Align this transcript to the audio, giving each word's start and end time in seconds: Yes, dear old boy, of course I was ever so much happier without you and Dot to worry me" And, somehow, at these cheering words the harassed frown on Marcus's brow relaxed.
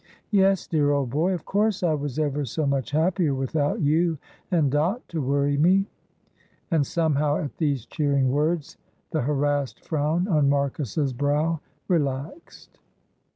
Yes, 0.31 0.65
dear 0.65 0.89
old 0.89 1.11
boy, 1.11 1.31
of 1.31 1.45
course 1.45 1.83
I 1.83 1.93
was 1.93 2.17
ever 2.17 2.43
so 2.43 2.65
much 2.65 2.89
happier 2.89 3.35
without 3.35 3.81
you 3.81 4.17
and 4.49 4.71
Dot 4.71 5.07
to 5.09 5.21
worry 5.21 5.57
me" 5.57 5.85
And, 6.71 6.87
somehow, 6.87 7.37
at 7.37 7.57
these 7.57 7.85
cheering 7.85 8.31
words 8.31 8.77
the 9.11 9.21
harassed 9.21 9.85
frown 9.85 10.27
on 10.27 10.49
Marcus's 10.49 11.13
brow 11.13 11.59
relaxed. 11.87 12.79